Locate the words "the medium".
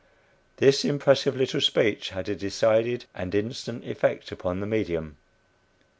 4.59-5.17